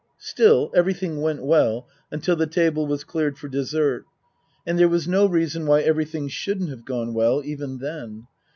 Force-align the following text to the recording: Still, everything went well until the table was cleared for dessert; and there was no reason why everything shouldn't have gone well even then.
Still, 0.17 0.71
everything 0.73 1.21
went 1.21 1.43
well 1.45 1.87
until 2.09 2.35
the 2.35 2.47
table 2.47 2.87
was 2.87 3.03
cleared 3.03 3.37
for 3.37 3.47
dessert; 3.47 4.05
and 4.65 4.79
there 4.79 4.89
was 4.89 5.07
no 5.07 5.27
reason 5.27 5.67
why 5.67 5.81
everything 5.81 6.27
shouldn't 6.27 6.71
have 6.71 6.85
gone 6.85 7.13
well 7.13 7.43
even 7.45 7.77
then. 7.77 8.25